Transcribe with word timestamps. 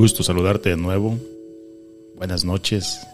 Gusto 0.00 0.22
saludarte 0.22 0.70
de 0.70 0.78
nuevo. 0.78 1.14
Buenas 2.16 2.42
noches. 2.42 3.06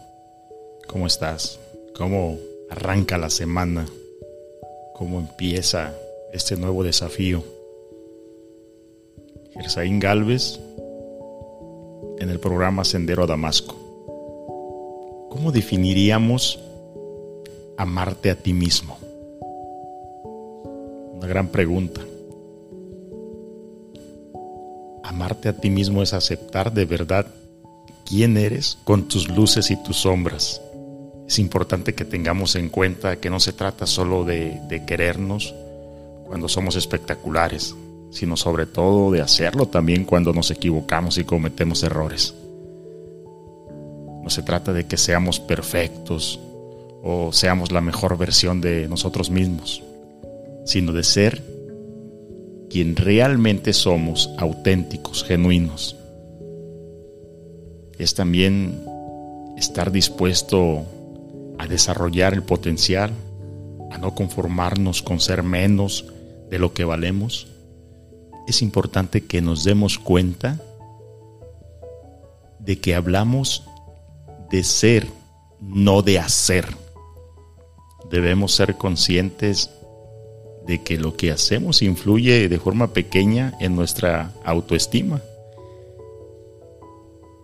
¿Cómo 0.86 1.08
estás? 1.08 1.58
¿Cómo 1.96 2.38
arranca 2.70 3.18
la 3.18 3.28
semana? 3.28 3.86
¿Cómo 4.94 5.18
empieza 5.18 5.96
este 6.32 6.56
nuevo 6.56 6.84
desafío? 6.84 7.42
Gersaín 9.54 9.98
Galvez 9.98 10.60
en 12.20 12.30
el 12.30 12.38
programa 12.38 12.84
Sendero 12.84 13.24
a 13.24 13.26
Damasco. 13.26 13.74
¿Cómo 15.28 15.50
definiríamos 15.50 16.60
amarte 17.76 18.30
a 18.30 18.36
ti 18.36 18.52
mismo? 18.52 18.96
Una 21.16 21.26
gran 21.26 21.48
pregunta. 21.48 22.00
Amarte 25.16 25.48
a 25.48 25.54
ti 25.54 25.70
mismo 25.70 26.02
es 26.02 26.12
aceptar 26.12 26.74
de 26.74 26.84
verdad 26.84 27.26
quién 28.04 28.36
eres 28.36 28.76
con 28.84 29.08
tus 29.08 29.30
luces 29.30 29.70
y 29.70 29.82
tus 29.82 29.96
sombras. 29.96 30.60
Es 31.26 31.38
importante 31.38 31.94
que 31.94 32.04
tengamos 32.04 32.54
en 32.54 32.68
cuenta 32.68 33.16
que 33.16 33.30
no 33.30 33.40
se 33.40 33.54
trata 33.54 33.86
solo 33.86 34.24
de, 34.26 34.60
querernos 34.86 35.54
cuando 36.26 36.50
somos 36.50 36.76
espectaculares, 36.76 37.74
sino 38.10 38.36
sobre 38.36 38.66
todo 38.66 39.10
de 39.10 39.22
hacerlo 39.22 39.68
también 39.68 40.04
cuando 40.04 40.34
nos 40.34 40.50
equivocamos 40.50 41.16
y 41.16 41.24
cometemos 41.24 41.82
errores. 41.82 42.34
No 44.22 44.28
se 44.28 44.42
trata 44.42 44.74
de 44.74 44.86
que 44.86 44.98
seamos 44.98 45.40
perfectos 45.40 46.38
o 47.02 47.32
seamos 47.32 47.72
la 47.72 47.80
mejor 47.80 48.18
versión 48.18 48.60
de 48.60 48.86
nosotros 48.86 49.30
mismos, 49.30 49.82
sino 50.66 50.92
de 50.92 51.04
ser 51.04 51.55
quien 52.76 52.94
realmente 52.94 53.72
somos, 53.72 54.28
auténticos, 54.36 55.24
genuinos. 55.24 55.96
Es 57.98 58.14
también 58.14 58.84
estar 59.56 59.90
dispuesto 59.90 60.84
a 61.56 61.66
desarrollar 61.68 62.34
el 62.34 62.42
potencial, 62.42 63.12
a 63.90 63.96
no 63.96 64.14
conformarnos 64.14 65.00
con 65.00 65.20
ser 65.20 65.42
menos 65.42 66.04
de 66.50 66.58
lo 66.58 66.74
que 66.74 66.84
valemos. 66.84 67.48
Es 68.46 68.60
importante 68.60 69.24
que 69.24 69.40
nos 69.40 69.64
demos 69.64 69.98
cuenta 69.98 70.60
de 72.58 72.78
que 72.78 72.94
hablamos 72.94 73.64
de 74.50 74.62
ser, 74.62 75.06
no 75.62 76.02
de 76.02 76.18
hacer. 76.18 76.66
Debemos 78.10 78.52
ser 78.52 78.76
conscientes 78.76 79.70
de 80.66 80.82
que 80.82 80.98
lo 80.98 81.16
que 81.16 81.30
hacemos 81.30 81.82
influye 81.82 82.48
de 82.48 82.58
forma 82.58 82.92
pequeña 82.92 83.54
en 83.60 83.76
nuestra 83.76 84.32
autoestima. 84.44 85.22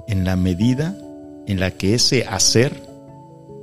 En 0.08 0.24
la 0.24 0.36
medida 0.36 0.98
en 1.46 1.60
la 1.60 1.70
que 1.72 1.94
ese 1.94 2.24
hacer 2.24 2.82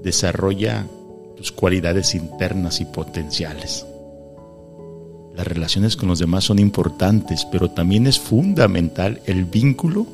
desarrolla 0.04 0.88
tus 1.36 1.52
cualidades 1.52 2.16
internas 2.16 2.82
y 2.82 2.86
potenciales. 2.86 3.86
Las 5.36 5.48
relaciones 5.48 5.96
con 5.96 6.10
los 6.10 6.20
demás 6.20 6.44
son 6.44 6.60
importantes, 6.60 7.46
pero 7.50 7.72
también 7.72 8.08
es 8.08 8.20
fundamental 8.20 9.22
el 9.26 9.46
vínculo 9.46 10.06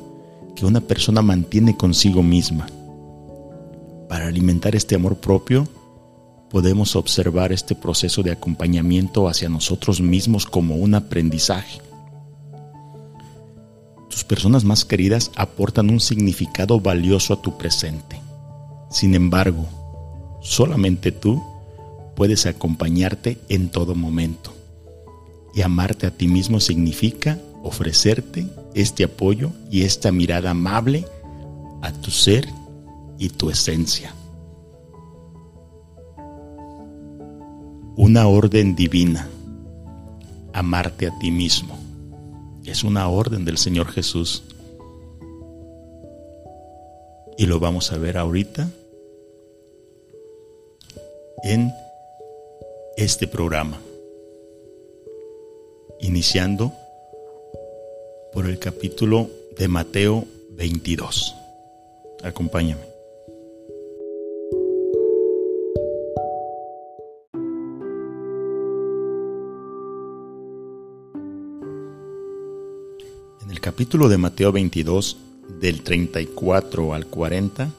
que 0.54 0.66
una 0.66 0.80
persona 0.80 1.22
mantiene 1.22 1.76
consigo 1.76 2.22
misma. 2.22 2.66
Para 4.08 4.28
alimentar 4.28 4.76
este 4.76 4.94
amor 4.94 5.16
propio, 5.16 5.66
podemos 6.50 6.96
observar 6.96 7.52
este 7.52 7.74
proceso 7.74 8.22
de 8.22 8.32
acompañamiento 8.32 9.28
hacia 9.28 9.48
nosotros 9.48 10.00
mismos 10.00 10.46
como 10.46 10.76
un 10.76 10.94
aprendizaje. 10.94 11.80
Tus 14.08 14.24
personas 14.24 14.64
más 14.64 14.84
queridas 14.84 15.30
aportan 15.36 15.90
un 15.90 16.00
significado 16.00 16.80
valioso 16.80 17.34
a 17.34 17.42
tu 17.42 17.58
presente. 17.58 18.20
Sin 18.90 19.14
embargo, 19.14 19.66
solamente 20.40 21.12
tú 21.12 21.42
puedes 22.14 22.46
acompañarte 22.46 23.38
en 23.48 23.68
todo 23.68 23.94
momento. 23.94 24.54
Y 25.54 25.62
amarte 25.62 26.06
a 26.06 26.10
ti 26.10 26.28
mismo 26.28 26.60
significa 26.60 27.38
ofrecerte 27.62 28.46
este 28.74 29.04
apoyo 29.04 29.52
y 29.70 29.82
esta 29.82 30.12
mirada 30.12 30.50
amable 30.50 31.04
a 31.82 31.92
tu 31.92 32.10
ser 32.10 32.48
y 33.18 33.28
tu 33.30 33.50
esencia. 33.50 34.15
Una 37.96 38.28
orden 38.28 38.76
divina, 38.76 39.28
amarte 40.52 41.06
a 41.06 41.18
ti 41.18 41.30
mismo. 41.30 41.78
Es 42.66 42.84
una 42.84 43.08
orden 43.08 43.44
del 43.46 43.56
Señor 43.56 43.88
Jesús. 43.88 44.44
Y 47.38 47.46
lo 47.46 47.58
vamos 47.58 47.92
a 47.92 47.98
ver 47.98 48.18
ahorita 48.18 48.68
en 51.42 51.72
este 52.98 53.26
programa. 53.26 53.80
Iniciando 56.00 56.72
por 58.32 58.46
el 58.46 58.58
capítulo 58.58 59.30
de 59.58 59.68
Mateo 59.68 60.26
22. 60.50 61.34
Acompáñame. 62.22 62.85
Capítulo 73.66 74.08
de 74.08 74.16
Mateo 74.16 74.52
22, 74.52 75.16
del 75.60 75.82
34 75.82 76.94
al 76.94 77.06
40, 77.06 77.74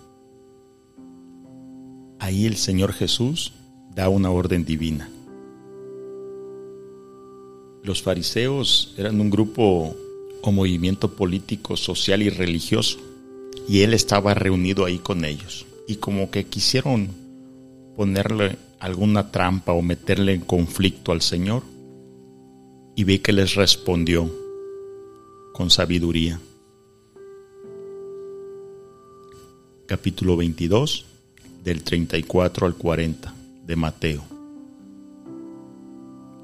ahí 2.20 2.46
el 2.46 2.58
Señor 2.58 2.92
Jesús 2.92 3.54
da 3.96 4.10
una 4.10 4.30
orden 4.30 4.66
divina. 4.66 5.10
Los 7.84 8.04
fariseos 8.04 8.96
eran 8.98 9.22
un 9.22 9.30
grupo 9.30 9.96
o 10.42 10.52
movimiento 10.52 11.16
político, 11.16 11.78
social 11.78 12.22
y 12.22 12.30
religioso, 12.30 13.00
y 13.70 13.84
él 13.84 13.94
estaba 13.94 14.34
reunido 14.34 14.84
ahí 14.84 15.00
con 15.00 15.24
ellos, 15.24 15.68
y 15.88 15.96
como 15.96 16.30
que 16.32 16.48
quisieron 16.48 17.08
ponerle 17.96 18.58
alguna 18.80 19.32
trampa 19.32 19.72
o 19.72 19.82
meterle 19.82 20.34
en 20.34 20.42
conflicto 20.42 21.14
al 21.14 21.22
Señor, 21.22 21.64
y 22.94 23.06
ve 23.06 23.22
que 23.22 23.32
les 23.32 23.56
respondió, 23.56 24.30
con 25.58 25.72
sabiduría. 25.72 26.40
Capítulo 29.88 30.38
22, 30.38 31.06
del 31.64 31.82
34 31.82 32.68
al 32.68 32.76
40 32.76 33.34
de 33.66 33.76
Mateo. 33.76 34.24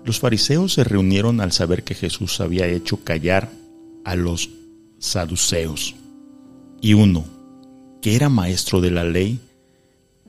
Los 0.03 0.19
fariseos 0.19 0.73
se 0.73 0.83
reunieron 0.83 1.41
al 1.41 1.51
saber 1.51 1.83
que 1.83 1.93
Jesús 1.93 2.41
había 2.41 2.65
hecho 2.65 3.03
callar 3.03 3.51
a 4.03 4.15
los 4.15 4.49
saduceos. 4.97 5.93
Y 6.81 6.95
uno, 6.95 7.23
que 8.01 8.15
era 8.15 8.29
maestro 8.29 8.81
de 8.81 8.89
la 8.89 9.03
ley, 9.03 9.39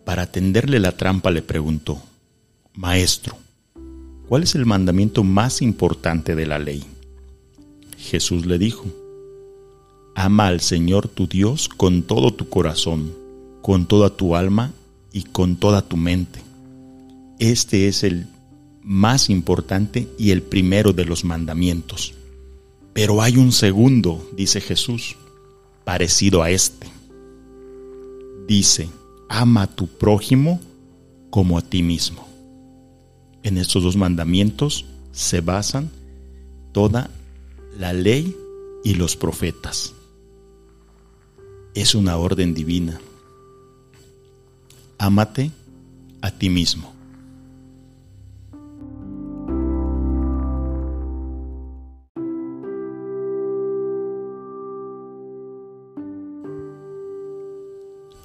para 0.05 0.27
tenderle 0.27 0.79
la 0.79 0.93
trampa 0.93 1.31
le 1.31 1.41
preguntó, 1.41 2.03
Maestro, 2.75 3.39
¿cuál 4.29 4.43
es 4.43 4.55
el 4.55 4.67
mandamiento 4.67 5.25
más 5.25 5.63
importante 5.63 6.35
de 6.35 6.45
la 6.45 6.59
ley? 6.59 6.85
Jesús 8.05 8.47
le 8.47 8.59
dijo, 8.59 8.85
Ama 10.15 10.47
al 10.47 10.61
Señor 10.61 11.09
tu 11.09 11.27
Dios 11.27 11.69
con 11.69 12.03
todo 12.03 12.33
tu 12.33 12.49
corazón, 12.49 13.13
con 13.63 13.87
toda 13.87 14.11
tu 14.11 14.37
alma 14.37 14.73
y 15.13 15.23
con 15.25 15.57
toda 15.57 15.83
tu 15.83 15.97
mente. 15.97 16.41
Este 17.41 17.89
es 17.89 18.05
el 18.05 18.27
más 18.83 19.29
importante 19.29 20.09
y 20.19 20.31
el 20.31 20.43
primero 20.43 20.93
de 20.93 21.05
los 21.05 21.25
mandamientos. 21.25 22.15
Pero 22.93 23.23
hay 23.23 23.39
un 23.39 23.51
segundo, 23.51 24.25
dice 24.37 24.61
Jesús, 24.61 25.17
parecido 25.85 26.43
a 26.43 26.51
este. 26.51 26.87
Dice, 28.47 28.89
ama 29.29 29.63
a 29.63 29.67
tu 29.67 29.89
prójimo 29.89 30.61
como 31.31 31.59
a 31.59 31.63
ti 31.63 31.83
mismo. 31.83 32.29
En 33.43 33.59
estos 33.59 33.83
dos 33.83 33.97
mandamientos 33.97 34.85
se 35.11 35.41
basan 35.41 35.91
toda 36.73 37.11
la 37.79 37.93
ley 37.93 38.37
y 38.85 38.95
los 38.95 39.17
profetas. 39.17 39.95
Es 41.75 41.95
una 41.95 42.17
orden 42.17 42.55
divina. 42.55 43.01
Ámate 44.99 45.51
a 46.21 46.31
ti 46.31 46.51
mismo. 46.51 46.93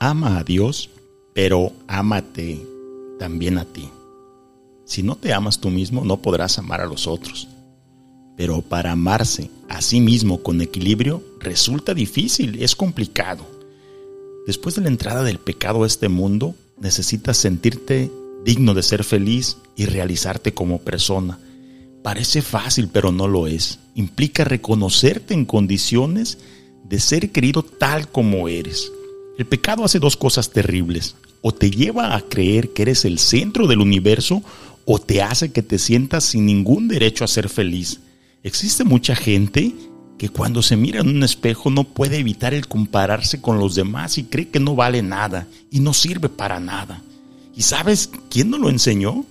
Ama 0.01 0.37
a 0.37 0.43
Dios, 0.43 0.89
pero 1.33 1.73
ámate 1.87 2.65
también 3.17 3.57
a 3.57 3.65
ti. 3.65 3.89
Si 4.85 5.03
no 5.03 5.17
te 5.17 5.33
amas 5.33 5.59
tú 5.59 5.69
mismo, 5.69 6.05
no 6.05 6.21
podrás 6.21 6.57
amar 6.57 6.81
a 6.81 6.85
los 6.85 7.05
otros. 7.05 7.47
Pero 8.39 8.61
para 8.61 8.93
amarse 8.93 9.51
a 9.67 9.81
sí 9.81 9.99
mismo 9.99 10.41
con 10.41 10.61
equilibrio 10.61 11.21
resulta 11.41 11.93
difícil, 11.93 12.63
es 12.63 12.73
complicado. 12.73 13.45
Después 14.47 14.75
de 14.75 14.81
la 14.81 14.87
entrada 14.87 15.23
del 15.23 15.39
pecado 15.39 15.83
a 15.83 15.87
este 15.87 16.07
mundo, 16.07 16.55
necesitas 16.79 17.35
sentirte 17.35 18.09
digno 18.45 18.73
de 18.73 18.81
ser 18.81 19.03
feliz 19.03 19.57
y 19.75 19.87
realizarte 19.87 20.53
como 20.53 20.79
persona. 20.79 21.37
Parece 22.01 22.41
fácil, 22.41 22.87
pero 22.87 23.11
no 23.11 23.27
lo 23.27 23.45
es. 23.45 23.79
Implica 23.93 24.45
reconocerte 24.45 25.33
en 25.33 25.43
condiciones 25.43 26.37
de 26.85 27.01
ser 27.01 27.31
querido 27.33 27.61
tal 27.61 28.07
como 28.07 28.47
eres. 28.47 28.89
El 29.37 29.47
pecado 29.47 29.83
hace 29.83 29.99
dos 29.99 30.15
cosas 30.15 30.51
terribles. 30.51 31.17
O 31.41 31.53
te 31.53 31.71
lleva 31.71 32.15
a 32.15 32.21
creer 32.21 32.69
que 32.69 32.83
eres 32.83 33.03
el 33.03 33.19
centro 33.19 33.67
del 33.67 33.81
universo 33.81 34.43
o 34.85 34.97
te 34.97 35.21
hace 35.21 35.51
que 35.51 35.61
te 35.61 35.77
sientas 35.77 36.23
sin 36.23 36.45
ningún 36.45 36.87
derecho 36.87 37.25
a 37.25 37.27
ser 37.27 37.49
feliz. 37.49 37.99
Existe 38.43 38.83
mucha 38.83 39.15
gente 39.15 39.75
que 40.17 40.29
cuando 40.29 40.61
se 40.61 40.75
mira 40.75 41.01
en 41.01 41.09
un 41.09 41.23
espejo 41.23 41.69
no 41.69 41.83
puede 41.85 42.19
evitar 42.19 42.53
el 42.53 42.67
compararse 42.67 43.41
con 43.41 43.57
los 43.57 43.75
demás 43.75 44.17
y 44.17 44.25
cree 44.25 44.49
que 44.49 44.59
no 44.59 44.75
vale 44.75 45.01
nada 45.01 45.47
y 45.71 45.79
no 45.79 45.93
sirve 45.93 46.29
para 46.29 46.59
nada. 46.59 47.01
¿Y 47.55 47.61
sabes 47.63 48.09
quién 48.29 48.49
nos 48.49 48.59
lo 48.59 48.69
enseñó? 48.69 49.25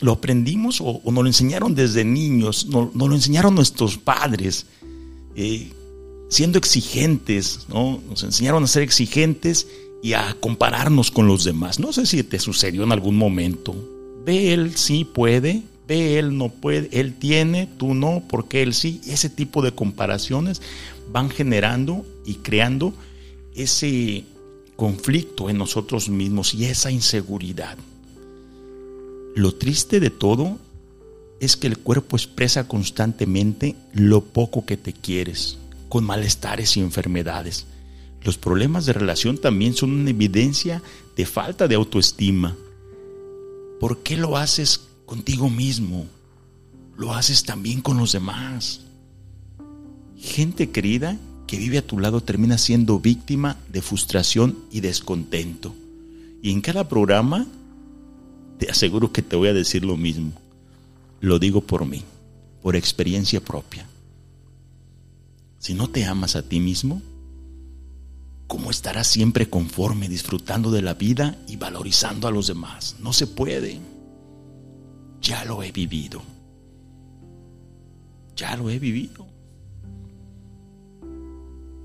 ¿Lo 0.00 0.12
aprendimos 0.12 0.80
o, 0.82 1.00
nos 1.04 1.14
lo 1.14 1.26
enseñaron 1.26 1.74
desde 1.74 2.04
niños? 2.04 2.66
Nos, 2.66 2.94
lo 2.94 3.14
enseñaron 3.14 3.54
nuestros 3.54 3.96
padres, 3.96 4.66
eh, 5.34 5.70
siendo 6.28 6.58
exigentes, 6.58 7.66
¿no? 7.68 8.00
Nos 8.08 8.22
enseñaron 8.22 8.64
a 8.64 8.66
ser 8.66 8.82
exigentes 8.82 9.66
y 10.02 10.12
a 10.12 10.36
compararnos 10.40 11.10
con 11.10 11.26
los 11.26 11.44
demás. 11.44 11.78
No 11.78 11.92
sé 11.92 12.04
si 12.06 12.22
te 12.22 12.38
sucedió 12.38 12.84
en 12.84 12.92
algún 12.92 13.16
momento. 13.16 13.74
Ve 14.24 14.52
él 14.52 14.76
sí 14.76 15.04
puede, 15.04 15.62
ve 15.86 16.18
él 16.18 16.36
no 16.36 16.48
puede, 16.48 16.88
él 16.92 17.14
tiene, 17.14 17.68
tú 17.78 17.94
no, 17.94 18.22
porque 18.28 18.62
él 18.62 18.74
sí. 18.74 19.00
Ese 19.06 19.30
tipo 19.30 19.62
de 19.62 19.72
comparaciones 19.72 20.60
van 21.12 21.30
generando 21.30 22.04
y 22.24 22.34
creando 22.36 22.92
ese 23.54 24.24
conflicto 24.76 25.48
en 25.48 25.58
nosotros 25.58 26.08
mismos 26.08 26.54
y 26.54 26.66
esa 26.66 26.90
inseguridad. 26.90 27.76
Lo 29.34 29.54
triste 29.54 30.00
de 30.00 30.10
todo 30.10 30.58
es 31.40 31.56
que 31.56 31.66
el 31.66 31.78
cuerpo 31.78 32.16
expresa 32.16 32.66
constantemente 32.66 33.76
lo 33.92 34.22
poco 34.22 34.64
que 34.64 34.76
te 34.76 34.92
quieres, 34.92 35.58
con 35.88 36.04
malestares 36.04 36.76
y 36.76 36.80
enfermedades. 36.80 37.66
Los 38.22 38.38
problemas 38.38 38.86
de 38.86 38.92
relación 38.92 39.38
también 39.38 39.74
son 39.74 39.92
una 39.92 40.10
evidencia 40.10 40.82
de 41.16 41.26
falta 41.26 41.68
de 41.68 41.74
autoestima. 41.74 42.56
¿Por 43.78 43.98
qué 44.02 44.16
lo 44.16 44.36
haces 44.36 44.88
contigo 45.06 45.48
mismo? 45.48 46.06
Lo 46.96 47.14
haces 47.14 47.44
también 47.44 47.80
con 47.80 47.96
los 47.96 48.12
demás. 48.12 48.82
Gente 50.18 50.70
querida 50.70 51.18
que 51.46 51.58
vive 51.58 51.78
a 51.78 51.86
tu 51.86 51.98
lado 51.98 52.20
termina 52.22 52.58
siendo 52.58 52.98
víctima 52.98 53.56
de 53.68 53.80
frustración 53.80 54.58
y 54.70 54.80
descontento. 54.80 55.74
Y 56.42 56.50
en 56.50 56.60
cada 56.60 56.88
programa 56.88 57.46
te 58.58 58.70
aseguro 58.70 59.12
que 59.12 59.22
te 59.22 59.36
voy 59.36 59.48
a 59.48 59.54
decir 59.54 59.84
lo 59.84 59.96
mismo. 59.96 60.32
Lo 61.20 61.38
digo 61.38 61.60
por 61.60 61.86
mí, 61.86 62.02
por 62.62 62.76
experiencia 62.76 63.40
propia. 63.40 63.86
Si 65.58 65.74
no 65.74 65.88
te 65.88 66.04
amas 66.04 66.36
a 66.36 66.42
ti 66.42 66.60
mismo, 66.60 67.02
¿cómo 68.46 68.70
estarás 68.70 69.06
siempre 69.06 69.48
conforme, 69.48 70.08
disfrutando 70.08 70.70
de 70.70 70.82
la 70.82 70.94
vida 70.94 71.38
y 71.48 71.56
valorizando 71.56 72.28
a 72.28 72.30
los 72.30 72.46
demás? 72.46 72.96
No 73.00 73.12
se 73.12 73.26
puede. 73.26 73.80
Ya 75.20 75.44
lo 75.44 75.62
he 75.62 75.72
vivido. 75.72 76.22
Ya 78.34 78.56
lo 78.56 78.70
he 78.70 78.78
vivido 78.78 79.26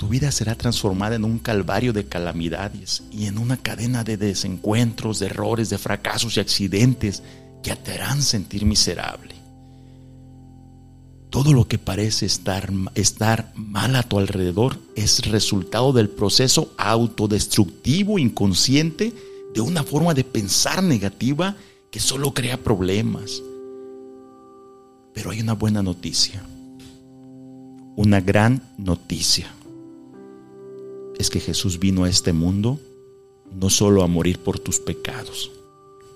tu 0.02 0.08
vida 0.08 0.32
será 0.32 0.56
transformada 0.56 1.16
en 1.16 1.24
un 1.24 1.38
calvario 1.38 1.94
de 1.94 2.08
calamidades 2.08 3.04
y 3.12 3.28
en 3.28 3.38
una 3.38 3.56
cadena 3.58 4.04
de 4.04 4.18
desencuentros, 4.18 5.20
de 5.20 5.28
errores, 5.28 5.70
de 5.70 5.78
fracasos 5.78 6.38
y 6.38 6.40
accidentes 6.40 7.22
que 7.62 7.76
te 7.76 7.92
harán 7.92 8.24
sentir 8.24 8.66
miserable. 8.66 9.36
Todo 11.30 11.54
lo 11.54 11.68
que 11.68 11.78
parece 11.78 12.26
estar, 12.26 12.72
estar 12.96 13.54
mal 13.54 13.96
a 13.96 14.02
tu 14.02 14.18
alrededor 14.18 14.80
es 14.96 15.24
resultado 15.28 15.94
del 15.94 16.10
proceso 16.10 16.74
autodestructivo 16.80 18.18
inconsciente 18.18 19.14
de 19.54 19.62
una 19.62 19.84
forma 19.84 20.16
de 20.16 20.24
pensar 20.24 20.82
negativa 20.82 21.58
que 21.92 22.00
solo 22.00 22.34
crea 22.34 22.58
problemas. 22.58 23.44
Pero 25.14 25.32
hay 25.32 25.42
una 25.42 25.54
buena 25.54 25.84
noticia, 25.84 26.44
una 27.96 28.22
gran 28.22 28.64
noticia 28.78 29.54
es 31.22 31.30
que 31.30 31.40
Jesús 31.40 31.80
vino 31.80 32.04
a 32.04 32.10
este 32.10 32.34
mundo 32.34 32.80
no 33.54 33.70
solo 33.70 34.04
a 34.04 34.08
morir 34.08 34.40
por 34.40 34.60
tus 34.60 34.80
pecados, 34.80 35.52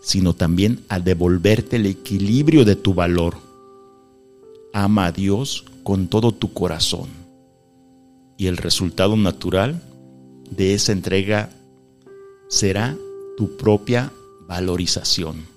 sino 0.01 0.33
también 0.33 0.83
a 0.89 0.99
devolverte 0.99 1.75
el 1.75 1.85
equilibrio 1.85 2.65
de 2.65 2.75
tu 2.75 2.93
valor. 2.93 3.35
Ama 4.73 5.05
a 5.05 5.11
Dios 5.11 5.65
con 5.83 6.07
todo 6.07 6.31
tu 6.31 6.53
corazón. 6.53 7.07
Y 8.37 8.47
el 8.47 8.57
resultado 8.57 9.15
natural 9.15 9.81
de 10.49 10.73
esa 10.73 10.91
entrega 10.91 11.51
será 12.49 12.97
tu 13.37 13.57
propia 13.57 14.11
valorización. 14.47 15.54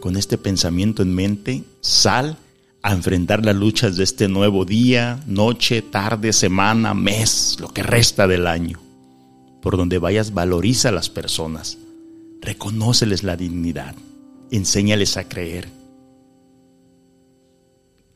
Con 0.00 0.16
este 0.16 0.38
pensamiento 0.38 1.02
en 1.02 1.14
mente, 1.14 1.64
sal 1.82 2.38
a 2.82 2.92
enfrentar 2.92 3.44
las 3.44 3.54
luchas 3.54 3.96
de 3.96 4.04
este 4.04 4.28
nuevo 4.28 4.64
día, 4.64 5.22
noche, 5.26 5.82
tarde, 5.82 6.32
semana, 6.32 6.94
mes, 6.94 7.58
lo 7.60 7.68
que 7.68 7.82
resta 7.82 8.26
del 8.26 8.46
año. 8.46 8.80
Por 9.60 9.76
donde 9.76 9.98
vayas, 9.98 10.32
valoriza 10.32 10.88
a 10.88 10.92
las 10.92 11.10
personas, 11.10 11.76
reconóceles 12.40 13.22
la 13.22 13.36
dignidad, 13.36 13.94
enséñales 14.50 15.18
a 15.18 15.28
creer. 15.28 15.68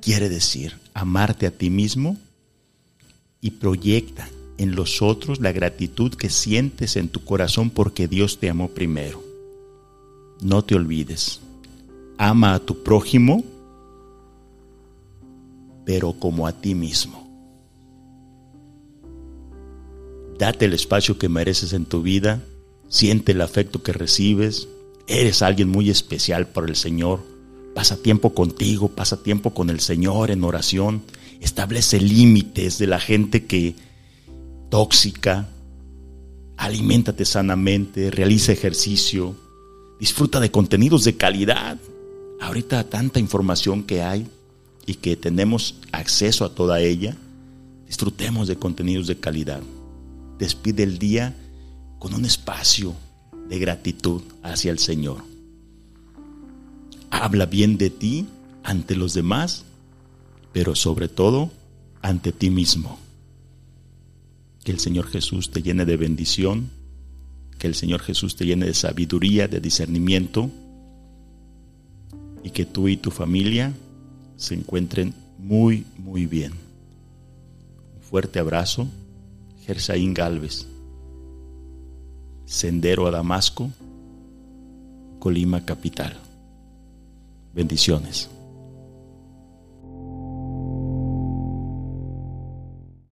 Quiere 0.01 0.31
decir 0.31 0.79
amarte 0.95 1.47
a 1.47 1.51
ti 1.51 1.69
mismo 1.69 2.17
y 3.43 3.51
proyecta 3.53 4.29
en 4.57 4.75
los 4.75 5.03
otros 5.03 5.41
la 5.41 5.53
gratitud 5.53 6.15
que 6.15 6.31
sientes 6.31 6.97
en 6.97 7.09
tu 7.09 7.25
corazón 7.25 7.69
porque 7.69 8.09
Dios 8.09 8.39
te 8.39 8.49
amó 8.49 8.69
primero. 8.69 9.23
No 10.41 10.65
te 10.65 10.75
olvides, 10.75 11.41
ama 12.19 12.55
a 12.55 12.61
tu 12.61 12.83
prójimo 12.83 13.45
pero 15.85 16.15
como 16.15 16.47
a 16.47 16.53
ti 16.53 16.75
mismo. 16.75 17.23
Date 20.39 20.65
el 20.65 20.73
espacio 20.73 21.19
que 21.19 21.29
mereces 21.29 21.73
en 21.73 21.87
tu 21.87 22.03
vida, 22.03 22.43
siente 22.89 23.33
el 23.33 23.41
afecto 23.41 23.83
que 23.83 23.93
recibes, 23.93 24.69
eres 25.07 25.43
alguien 25.43 25.69
muy 25.69 25.91
especial 25.91 26.49
para 26.49 26.67
el 26.67 26.77
Señor, 26.77 27.21
pasa 27.75 28.03
tiempo 28.03 28.35
contigo, 28.35 28.89
pasa 28.89 29.23
tiempo 29.23 29.55
con 29.55 29.71
el 29.71 29.81
Señor 29.81 30.31
en 30.31 30.43
oración, 30.43 31.03
establece 31.41 32.01
límites 32.01 32.79
de 32.79 32.87
la 32.87 32.99
gente 32.99 33.45
que 33.45 33.77
tóxica, 34.71 35.49
aliméntate 36.57 37.25
sanamente, 37.25 38.11
realiza 38.11 38.53
ejercicio, 38.53 39.37
disfruta 40.01 40.41
de 40.41 40.51
contenidos 40.51 41.05
de 41.05 41.17
calidad. 41.17 41.79
Ahorita 42.41 42.85
tanta 42.89 43.21
información 43.21 43.83
que 43.83 44.03
hay, 44.03 44.29
y 44.87 44.95
que 44.95 45.17
tenemos 45.17 45.77
acceso 45.93 46.45
a 46.45 46.55
toda 46.55 46.81
ella, 46.81 47.17
disfrutemos 47.87 48.49
de 48.49 48.57
contenidos 48.57 49.07
de 49.07 49.19
calidad. 49.19 49.63
Despide 50.39 50.83
el 50.83 50.99
día 50.99 51.35
con 51.99 52.15
un 52.15 52.25
espacio 52.25 52.95
de 53.49 53.59
gratitud 53.59 54.23
hacia 54.43 54.71
el 54.71 54.79
Señor. 54.79 55.25
Habla 57.11 57.47
bien 57.47 57.79
de 57.79 57.91
ti 57.91 58.27
ante 58.63 58.97
los 58.97 59.15
demás, 59.15 59.65
pero 60.53 60.75
sobre 60.75 61.09
todo 61.09 61.51
ante 62.03 62.33
ti 62.33 62.51
mismo. 62.51 62.99
Que 64.65 64.73
el 64.73 64.81
Señor 64.81 65.07
Jesús 65.07 65.51
te 65.51 65.63
llene 65.63 65.85
de 65.85 65.97
bendición, 65.97 66.71
que 67.59 67.67
el 67.67 67.75
Señor 67.75 68.01
Jesús 68.01 68.37
te 68.37 68.45
llene 68.45 68.67
de 68.67 68.75
sabiduría, 68.75 69.47
de 69.47 69.61
discernimiento, 69.61 70.51
y 72.45 72.51
que 72.51 72.67
tú 72.67 72.87
y 72.87 72.97
tu 72.97 73.11
familia 73.11 73.73
se 74.37 74.55
encuentren 74.55 75.15
muy, 75.39 75.87
muy 75.99 76.27
bien. 76.27 76.53
Un 77.97 78.03
fuerte 78.03 78.39
abrazo, 78.39 78.87
Gersaín 79.67 80.15
Galvez. 80.15 80.67
Sendero 82.45 83.07
a 83.07 83.11
Damasco, 83.11 83.71
Colima 85.19 85.65
Capital. 85.65 86.15
Bendiciones. 87.55 88.29